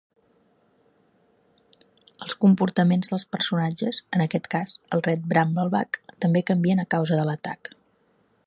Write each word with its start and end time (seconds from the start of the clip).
Els 2.27 2.33
comportaments 2.45 3.13
dels 3.13 3.27
personatges, 3.35 4.01
en 4.19 4.25
aquest 4.27 4.49
cas 4.57 4.75
el 4.97 5.07
Red 5.11 5.31
Brambleback, 5.35 6.01
també 6.27 6.47
canvien 6.53 6.87
a 6.87 6.91
causa 6.97 7.21
de 7.21 7.29
l'atac. 7.31 7.75